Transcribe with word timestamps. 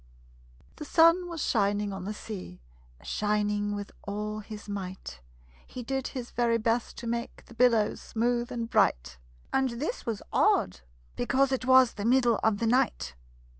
The 0.77 0.83
sun 0.83 1.27
was 1.29 1.43
shining 1.45 1.93
on 1.93 2.05
the 2.05 2.13
sea, 2.15 2.59
Shining 3.03 3.75
with 3.75 3.91
all 4.01 4.39
his 4.39 4.67
might; 4.67 5.21
He 5.67 5.83
did 5.83 6.07
his 6.07 6.31
very 6.31 6.57
best 6.57 6.97
to 6.97 7.05
make 7.05 7.45
The 7.45 7.53
billows 7.53 8.01
smooth 8.01 8.51
and 8.51 8.67
bright 8.67 9.19
And 9.53 9.69
this 9.79 10.03
was 10.07 10.23
odd, 10.33 10.79
because 11.15 11.51
it 11.51 11.65
was 11.65 11.93
The 11.93 12.05
middle 12.05 12.39
of 12.41 12.57
the 12.57 12.65
night. 12.65 13.13